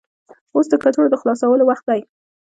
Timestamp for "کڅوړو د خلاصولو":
0.83-1.63